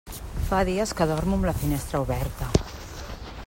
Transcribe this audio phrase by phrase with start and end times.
[0.45, 2.51] Fa dies que dormo amb la finestra oberta.